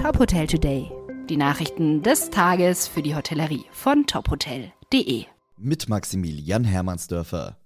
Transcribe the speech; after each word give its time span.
Top 0.00 0.18
Hotel 0.18 0.46
Today. 0.46 0.90
Die 1.28 1.36
Nachrichten 1.36 2.02
des 2.02 2.30
Tages 2.30 2.88
für 2.88 3.02
die 3.02 3.14
Hotellerie 3.14 3.66
von 3.70 4.06
tophotel.de. 4.06 5.26
Mit 5.58 5.90
Maximilian 5.90 6.64
Hermannsdörfer. 6.64 7.58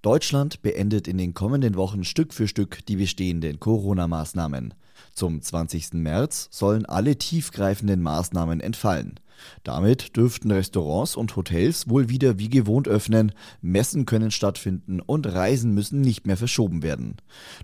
Deutschland 0.00 0.62
beendet 0.62 1.06
in 1.06 1.18
den 1.18 1.34
kommenden 1.34 1.74
Wochen 1.74 2.04
Stück 2.04 2.32
für 2.32 2.48
Stück 2.48 2.86
die 2.86 2.96
bestehenden 2.96 3.60
Corona-Maßnahmen. 3.60 4.72
Zum 5.12 5.42
20. 5.42 5.94
März 5.94 6.48
sollen 6.50 6.86
alle 6.86 7.16
tiefgreifenden 7.16 8.02
Maßnahmen 8.02 8.60
entfallen. 8.60 9.20
Damit 9.64 10.16
dürften 10.16 10.50
Restaurants 10.50 11.16
und 11.16 11.36
Hotels 11.36 11.88
wohl 11.88 12.08
wieder 12.08 12.38
wie 12.38 12.48
gewohnt 12.48 12.88
öffnen, 12.88 13.32
Messen 13.60 14.06
können 14.06 14.30
stattfinden 14.30 15.00
und 15.00 15.26
Reisen 15.26 15.74
müssen 15.74 16.00
nicht 16.00 16.26
mehr 16.26 16.36
verschoben 16.36 16.82
werden. 16.82 17.16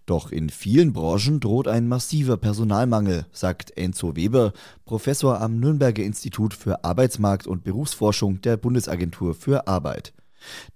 Doch 0.07 0.31
in 0.31 0.51
vielen 0.51 0.93
Branchen 0.93 1.41
droht 1.41 1.69
ein 1.69 1.89
massiver 1.89 2.37
Personalmangel, 2.37 3.27
sagt 3.33 3.77
Enzo 3.77 4.17
Weber, 4.17 4.53
Professor 4.85 5.41
am 5.41 5.59
Nürnberger 5.59 6.03
Institut 6.03 6.55
für 6.55 6.85
Arbeitsmarkt 6.85 7.47
und 7.47 7.65
Berufsforschung 7.65 8.41
der 8.41 8.57
Bundesagentur 8.57 9.35
für 9.35 9.67
Arbeit. 9.67 10.13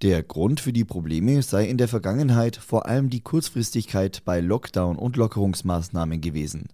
Der 0.03 0.23
Grund 0.23 0.61
für 0.61 0.73
die 0.73 0.85
Probleme 0.85 1.43
sei 1.43 1.67
in 1.67 1.79
der 1.79 1.89
Vergangenheit 1.89 2.57
vor 2.57 2.87
allem 2.87 3.11
die 3.11 3.21
Kurzfristigkeit 3.21 4.23
bei 4.25 4.41
Lockdown 4.41 4.97
und 4.97 5.17
Lockerungsmaßnahmen 5.17 6.21
gewesen. 6.21 6.69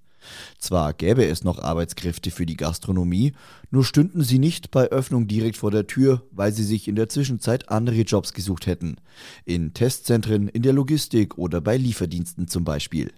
Zwar 0.58 0.94
gäbe 0.94 1.26
es 1.26 1.44
noch 1.44 1.58
Arbeitskräfte 1.58 2.30
für 2.30 2.46
die 2.46 2.56
Gastronomie, 2.56 3.32
nur 3.70 3.84
stünden 3.84 4.22
sie 4.22 4.38
nicht 4.38 4.70
bei 4.70 4.86
Öffnung 4.86 5.26
direkt 5.26 5.56
vor 5.56 5.70
der 5.70 5.86
Tür, 5.86 6.22
weil 6.30 6.52
sie 6.52 6.64
sich 6.64 6.88
in 6.88 6.96
der 6.96 7.08
Zwischenzeit 7.08 7.68
andere 7.68 8.00
Jobs 8.00 8.32
gesucht 8.32 8.66
hätten. 8.66 8.96
In 9.44 9.74
Testzentren, 9.74 10.48
in 10.48 10.62
der 10.62 10.72
Logistik 10.72 11.38
oder 11.38 11.60
bei 11.60 11.76
Lieferdiensten 11.76 12.48
zum 12.48 12.64
Beispiel. 12.64 13.12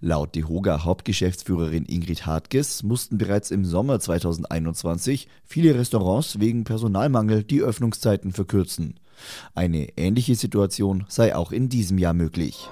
Laut 0.00 0.34
DeHoga 0.34 0.84
Hauptgeschäftsführerin 0.84 1.84
Ingrid 1.84 2.26
Hartges 2.26 2.82
mussten 2.82 3.18
bereits 3.18 3.50
im 3.50 3.64
Sommer 3.64 4.00
2021 4.00 5.28
viele 5.44 5.74
Restaurants 5.74 6.40
wegen 6.40 6.64
Personalmangel 6.64 7.44
die 7.44 7.62
Öffnungszeiten 7.62 8.32
verkürzen. 8.32 9.00
Eine 9.54 9.98
ähnliche 9.98 10.34
Situation 10.34 11.04
sei 11.08 11.34
auch 11.36 11.52
in 11.52 11.68
diesem 11.68 11.98
Jahr 11.98 12.14
möglich. 12.14 12.68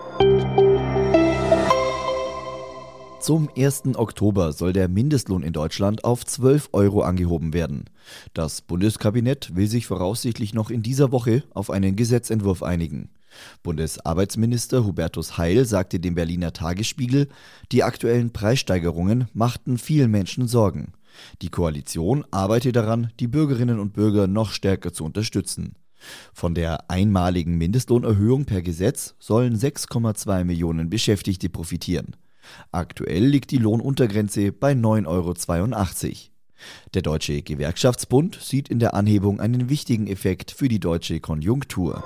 Zum 3.20 3.50
1. 3.54 3.96
Oktober 3.96 4.52
soll 4.52 4.72
der 4.72 4.88
Mindestlohn 4.88 5.42
in 5.42 5.52
Deutschland 5.52 6.04
auf 6.04 6.24
12 6.24 6.70
Euro 6.72 7.02
angehoben 7.02 7.52
werden. 7.52 7.84
Das 8.32 8.62
Bundeskabinett 8.62 9.54
will 9.54 9.68
sich 9.68 9.86
voraussichtlich 9.86 10.54
noch 10.54 10.70
in 10.70 10.82
dieser 10.82 11.12
Woche 11.12 11.42
auf 11.52 11.68
einen 11.68 11.96
Gesetzentwurf 11.96 12.62
einigen. 12.62 13.10
Bundesarbeitsminister 13.62 14.84
Hubertus 14.84 15.38
Heil 15.38 15.64
sagte 15.64 16.00
dem 16.00 16.14
Berliner 16.14 16.52
Tagesspiegel, 16.52 17.28
die 17.72 17.82
aktuellen 17.82 18.32
Preissteigerungen 18.32 19.28
machten 19.32 19.78
vielen 19.78 20.10
Menschen 20.10 20.48
Sorgen. 20.48 20.92
Die 21.42 21.50
Koalition 21.50 22.24
arbeite 22.30 22.72
daran, 22.72 23.12
die 23.20 23.26
Bürgerinnen 23.26 23.78
und 23.78 23.92
Bürger 23.92 24.26
noch 24.26 24.52
stärker 24.52 24.92
zu 24.92 25.04
unterstützen. 25.04 25.74
Von 26.32 26.54
der 26.54 26.90
einmaligen 26.90 27.58
Mindestlohnerhöhung 27.58 28.44
per 28.44 28.62
Gesetz 28.62 29.14
sollen 29.18 29.56
6,2 29.56 30.44
Millionen 30.44 30.90
Beschäftigte 30.90 31.48
profitieren. 31.48 32.16
Aktuell 32.72 33.26
liegt 33.26 33.50
die 33.50 33.58
Lohnuntergrenze 33.58 34.52
bei 34.52 34.72
9,82 34.72 35.06
Euro. 35.06 36.14
Der 36.94 37.02
Deutsche 37.02 37.42
Gewerkschaftsbund 37.42 38.38
sieht 38.40 38.68
in 38.68 38.78
der 38.78 38.94
Anhebung 38.94 39.40
einen 39.40 39.68
wichtigen 39.68 40.06
Effekt 40.06 40.50
für 40.50 40.68
die 40.68 40.80
deutsche 40.80 41.20
Konjunktur. 41.20 42.02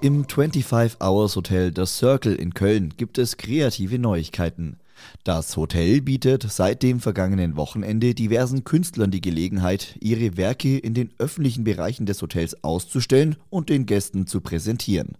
Im 0.00 0.28
25 0.28 1.00
Hours 1.00 1.34
Hotel 1.34 1.72
The 1.74 1.84
Circle 1.84 2.36
in 2.36 2.54
Köln 2.54 2.94
gibt 2.96 3.18
es 3.18 3.36
kreative 3.36 3.98
Neuigkeiten. 3.98 4.78
Das 5.24 5.56
Hotel 5.56 6.00
bietet 6.00 6.50
seit 6.50 6.82
dem 6.82 7.00
vergangenen 7.00 7.56
Wochenende 7.56 8.14
diversen 8.14 8.64
Künstlern 8.64 9.10
die 9.10 9.20
Gelegenheit, 9.20 9.96
ihre 10.00 10.36
Werke 10.36 10.78
in 10.78 10.94
den 10.94 11.10
öffentlichen 11.18 11.64
Bereichen 11.64 12.06
des 12.06 12.22
Hotels 12.22 12.62
auszustellen 12.64 13.36
und 13.50 13.68
den 13.68 13.86
Gästen 13.86 14.26
zu 14.26 14.40
präsentieren. 14.40 15.16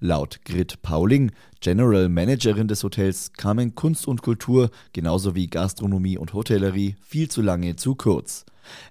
Laut 0.00 0.40
Grit 0.44 0.82
Pauling, 0.82 1.32
General 1.60 2.08
Managerin 2.08 2.68
des 2.68 2.82
Hotels, 2.82 3.32
kamen 3.32 3.74
Kunst 3.74 4.06
und 4.06 4.22
Kultur, 4.22 4.70
genauso 4.92 5.34
wie 5.34 5.48
Gastronomie 5.48 6.18
und 6.18 6.32
Hotellerie, 6.32 6.96
viel 7.00 7.28
zu 7.28 7.42
lange 7.42 7.76
zu 7.76 7.94
kurz. 7.94 8.44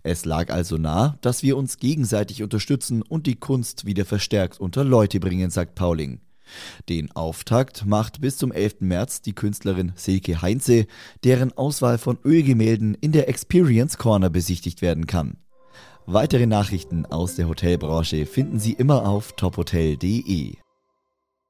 Es 0.03 0.25
lag 0.25 0.51
also 0.51 0.77
nah, 0.77 1.17
dass 1.21 1.43
wir 1.43 1.57
uns 1.57 1.77
gegenseitig 1.77 2.43
unterstützen 2.43 3.01
und 3.01 3.27
die 3.27 3.35
Kunst 3.35 3.85
wieder 3.85 4.05
verstärkt 4.05 4.59
unter 4.59 4.83
Leute 4.83 5.19
bringen, 5.19 5.49
sagt 5.49 5.75
Pauling. 5.75 6.19
Den 6.89 7.11
Auftakt 7.11 7.85
macht 7.85 8.21
bis 8.21 8.37
zum 8.37 8.51
11. 8.51 8.81
März 8.81 9.21
die 9.21 9.33
Künstlerin 9.33 9.93
Silke 9.95 10.41
Heinze, 10.41 10.87
deren 11.23 11.57
Auswahl 11.57 11.97
von 11.97 12.17
Ölgemälden 12.23 12.95
in 12.95 13.11
der 13.11 13.29
Experience 13.29 13.97
Corner 13.97 14.29
besichtigt 14.29 14.81
werden 14.81 15.07
kann. 15.07 15.37
Weitere 16.05 16.47
Nachrichten 16.47 17.05
aus 17.05 17.35
der 17.35 17.47
Hotelbranche 17.47 18.25
finden 18.25 18.59
Sie 18.59 18.73
immer 18.73 19.07
auf 19.07 19.33
tophotel.de. 19.33 20.62